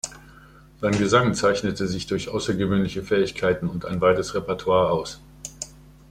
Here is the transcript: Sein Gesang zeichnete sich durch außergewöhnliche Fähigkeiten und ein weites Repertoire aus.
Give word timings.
Sein 0.79 0.97
Gesang 0.97 1.35
zeichnete 1.35 1.85
sich 1.87 2.07
durch 2.07 2.27
außergewöhnliche 2.29 3.03
Fähigkeiten 3.03 3.67
und 3.69 3.85
ein 3.85 4.01
weites 4.01 4.33
Repertoire 4.33 4.89
aus. 4.89 5.21